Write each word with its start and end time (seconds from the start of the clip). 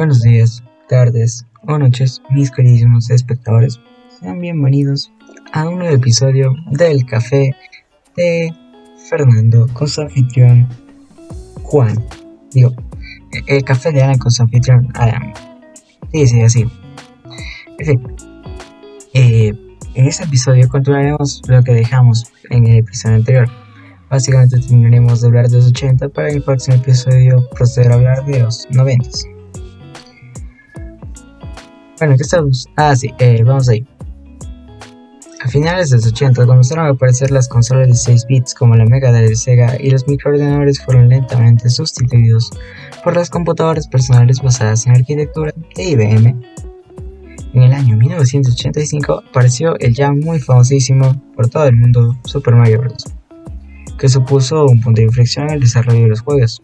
Buenos 0.00 0.22
días, 0.22 0.64
tardes 0.88 1.44
o 1.68 1.76
noches, 1.76 2.22
mis 2.30 2.50
queridísimos 2.50 3.10
espectadores. 3.10 3.78
Sean 4.18 4.40
bienvenidos 4.40 5.12
a 5.52 5.68
un 5.68 5.80
nuevo 5.80 5.94
episodio 5.94 6.54
del 6.70 7.04
Café 7.04 7.54
de 8.16 8.50
Fernando 9.10 9.66
con 9.74 9.88
su 9.88 10.00
anfitrión 10.00 10.66
Juan. 11.64 12.02
Digo, 12.50 12.72
el 13.46 13.62
café 13.62 13.92
de 13.92 14.02
Alan 14.02 14.16
con 14.16 14.30
su 14.30 14.42
anfitrión 14.42 14.88
Adam. 14.94 15.34
Sí, 16.14 16.26
sí, 16.28 16.40
así. 16.40 16.66
En 17.78 18.02
eh, 19.12 19.52
en 19.96 20.06
este 20.06 20.24
episodio 20.24 20.66
continuaremos 20.70 21.42
lo 21.46 21.62
que 21.62 21.74
dejamos 21.74 22.32
en 22.48 22.66
el 22.66 22.78
episodio 22.78 23.16
anterior. 23.16 23.48
Básicamente 24.08 24.60
terminaremos 24.60 25.20
de 25.20 25.26
hablar 25.26 25.48
de 25.50 25.58
los 25.58 25.66
80 25.66 26.08
para 26.08 26.30
el 26.30 26.42
próximo 26.42 26.78
episodio 26.78 27.46
proceder 27.50 27.92
a 27.92 27.96
hablar 27.96 28.24
de 28.24 28.40
los 28.40 28.66
90. 28.70 29.39
Bueno, 32.00 32.16
¿qué 32.16 32.22
estamos? 32.22 32.66
Ah, 32.76 32.96
sí, 32.96 33.12
eh, 33.18 33.42
vamos 33.44 33.68
ahí. 33.68 33.86
A 35.44 35.48
finales 35.48 35.90
de 35.90 35.96
los 35.96 36.06
80 36.06 36.46
comenzaron 36.46 36.86
a 36.86 36.88
aparecer 36.88 37.30
las 37.30 37.46
consolas 37.46 37.88
de 37.88 37.94
6 37.94 38.24
bits 38.26 38.54
como 38.54 38.74
la 38.74 38.86
Mega 38.86 39.12
de 39.12 39.36
Sega 39.36 39.76
y 39.78 39.90
los 39.90 40.08
microordenadores 40.08 40.82
fueron 40.82 41.10
lentamente 41.10 41.68
sustituidos 41.68 42.50
por 43.04 43.16
las 43.16 43.28
computadoras 43.28 43.86
personales 43.86 44.40
basadas 44.40 44.86
en 44.86 44.96
arquitectura 44.96 45.52
de 45.76 45.82
IBM. 45.90 46.40
En 47.52 47.62
el 47.62 47.72
año 47.74 47.98
1985 47.98 49.22
apareció 49.28 49.78
el 49.80 49.94
ya 49.94 50.10
muy 50.10 50.40
famosísimo 50.40 51.22
por 51.36 51.48
todo 51.48 51.66
el 51.66 51.76
mundo 51.76 52.16
Super 52.24 52.54
Mario 52.54 52.80
Bros 52.80 53.04
que 53.98 54.08
supuso 54.08 54.64
un 54.64 54.80
punto 54.80 55.02
de 55.02 55.08
inflexión 55.08 55.48
en 55.48 55.56
el 55.56 55.60
desarrollo 55.60 56.04
de 56.04 56.08
los 56.08 56.22
juegos, 56.22 56.62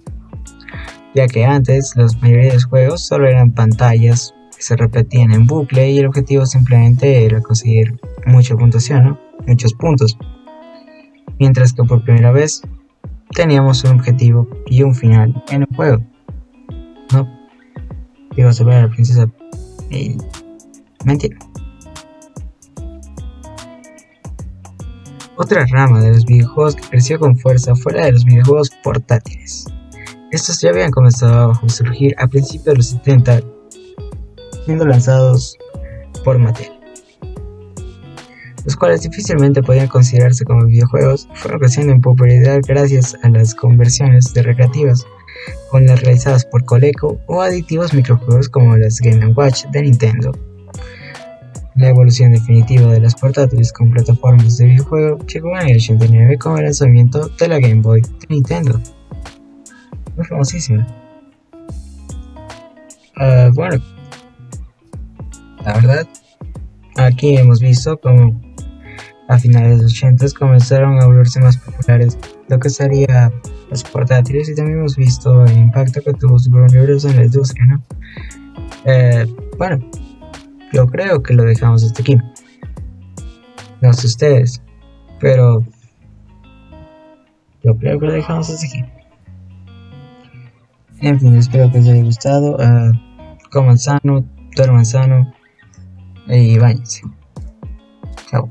ya 1.14 1.27
que 1.27 1.44
antes 1.44 1.92
los 1.94 2.16
mayoría 2.22 2.46
de 2.46 2.55
los 2.55 2.64
juegos 2.64 3.06
solo 3.06 3.28
eran 3.28 3.52
pantallas 3.52 4.32
que 4.56 4.62
se 4.62 4.77
repetían 4.77 5.33
en 5.33 5.47
bucle 5.47 5.91
y 5.91 5.98
el 5.98 6.06
objetivo 6.06 6.47
simplemente 6.47 7.25
era 7.25 7.41
conseguir 7.41 8.00
mucha 8.27 8.56
puntuación, 8.56 9.19
muchos 9.47 9.75
puntos, 9.75 10.17
mientras 11.39 11.72
que 11.72 11.84
por 11.84 12.03
primera 12.03 12.33
vez 12.33 12.62
teníamos 13.34 13.84
un 13.84 13.92
objetivo 13.92 14.48
y 14.67 14.83
un 14.83 14.95
final 14.95 15.45
en 15.50 15.62
el 15.62 15.77
juego. 15.77 16.03
No, 17.12 17.28
iba 18.36 18.50
a 18.50 18.53
salvar 18.53 18.77
a 18.77 18.83
la 18.83 18.91
princesa 18.91 19.30
y 19.91 20.17
mentira. 21.05 21.36
Otra 25.39 25.67
rama 25.70 26.00
de 26.00 26.12
los 26.12 26.25
videojuegos 26.25 26.77
que 26.77 26.89
creció 26.89 27.19
con 27.19 27.36
fuerza 27.36 27.75
fue 27.77 27.92
la 27.92 28.06
de 28.06 28.12
los 28.12 28.25
videojuegos 28.25 28.70
portátiles. 28.83 29.67
Estos 30.33 30.61
ya 30.62 30.70
habían 30.70 30.91
comenzado 30.91 31.52
a 31.52 31.69
surgir 31.69 32.14
a 32.19 32.27
principios 32.27 32.64
de 32.64 32.75
los 32.77 32.86
70, 32.86 33.42
siendo 34.67 34.84
lanzados 34.84 35.56
por 36.25 36.39
Mattel, 36.39 36.72
los 38.64 38.77
cuales 38.77 39.03
difícilmente 39.03 39.62
podían 39.62 39.86
considerarse 39.86 40.45
como 40.45 40.67
videojuegos, 40.67 41.28
fueron 41.34 41.61
creciendo 41.61 41.92
en 41.92 42.00
popularidad 42.00 42.58
gracias 42.67 43.17
a 43.23 43.28
las 43.28 43.55
conversiones 43.55 44.34
de 44.34 44.42
recreativas, 44.42 45.06
con 45.70 45.86
las 45.86 46.03
realizadas 46.03 46.45
por 46.45 46.64
Coleco 46.64 47.20
o 47.27 47.41
aditivos 47.41 47.95
microjuegos 47.95 48.48
como 48.48 48.77
las 48.77 48.98
Game 48.98 49.33
Watch 49.34 49.67
de 49.67 49.83
Nintendo. 49.83 50.33
La 51.77 51.91
evolución 51.91 52.33
definitiva 52.33 52.91
de 52.91 53.01
las 53.01 53.14
portátiles 53.14 53.73
con 53.73 53.91
plataformas 53.91 54.56
de 54.56 54.67
videojuego 54.67 55.19
llegó 55.27 55.56
en 55.61 55.69
el 55.69 55.77
89 55.77 56.39
con 56.39 56.58
el 56.58 56.64
lanzamiento 56.64 57.28
de 57.39 57.48
la 57.48 57.61
Game 57.61 57.83
Boy 57.83 58.01
de 58.01 58.27
Nintendo. 58.28 58.80
Muy 60.17 60.25
famosísima. 60.25 60.86
Ah, 63.17 63.51
bueno, 63.55 63.80
la 65.67 65.72
verdad, 65.75 66.09
aquí 66.97 67.36
hemos 67.36 67.59
visto 67.59 67.98
como 67.98 68.41
a 69.28 69.36
finales 69.36 69.79
de 69.79 69.83
los 69.83 69.92
80 69.92 70.27
comenzaron 70.39 71.02
a 71.02 71.07
volverse 71.07 71.40
más 71.40 71.57
populares 71.57 72.17
lo 72.48 72.61
que 72.61 72.70
sería 72.70 73.33
los 73.68 73.83
portátiles 73.83 74.48
y 74.48 74.55
también 74.55 74.79
hemos 74.79 74.95
visto 74.95 75.45
el 75.45 75.58
impacto 75.58 76.01
que 76.02 76.13
tuvo 76.13 76.39
Super 76.39 76.61
Mario 76.61 76.85
Bros. 76.85 77.05
en 77.05 77.17
la 77.17 77.24
industria, 77.24 77.67
¿no? 77.67 77.83
Eh, 78.85 79.27
bueno, 79.58 79.85
yo 80.73 80.86
creo 80.86 81.20
que 81.20 81.35
lo 81.35 81.42
dejamos 81.42 81.83
hasta 81.83 82.01
aquí. 82.01 82.17
No 83.80 83.92
sé 83.92 84.07
ustedes, 84.07 84.63
pero 85.19 85.67
yo 87.64 87.77
creo 87.77 87.98
que 87.98 88.07
lo 88.07 88.13
dejamos 88.13 88.48
hasta 88.51 88.64
aquí. 88.64 88.85
En 91.01 91.19
fin, 91.19 91.35
espero 91.35 91.73
que 91.73 91.79
les 91.79 91.89
haya 91.89 92.05
gustado. 92.05 92.55
Uh, 92.55 92.92
coman 93.51 93.79
sano, 93.79 94.24
duerman 94.55 94.86
sano 94.86 95.36
y 96.29 96.59
váyanse. 96.59 97.03
Chao. 98.31 98.51